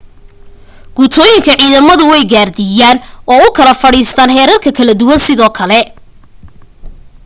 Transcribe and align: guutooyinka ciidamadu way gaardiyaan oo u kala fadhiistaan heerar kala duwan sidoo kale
guutooyinka 0.99 1.51
ciidamadu 1.59 2.03
way 2.11 2.23
gaardiyaan 2.33 2.97
oo 3.33 3.39
u 3.49 3.55
kala 3.57 3.73
fadhiistaan 3.83 4.35
heerar 4.37 4.59
kala 4.79 4.93
duwan 5.01 5.23
sidoo 5.27 5.51
kale 5.59 5.79